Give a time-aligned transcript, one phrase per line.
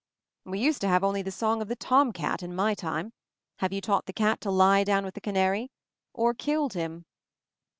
[0.45, 3.13] "We used to have only the song of the tomcat in my time.
[3.59, 5.69] Have you taught the cat to lie down with the canary—
[6.21, 7.05] or killed him?"